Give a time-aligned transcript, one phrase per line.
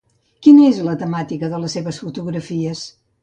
[0.45, 2.85] Quina és la temàtica de les seves fotografies?